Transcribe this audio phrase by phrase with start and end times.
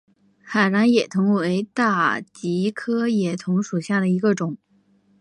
[0.41, 4.57] 海南野桐为大戟科野桐属下的一个种。